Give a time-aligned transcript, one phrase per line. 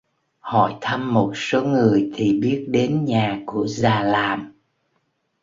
[0.39, 4.51] Hỏi thăm một số người thì biết đến nhà của già làm